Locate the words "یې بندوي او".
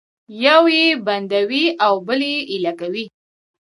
0.77-1.93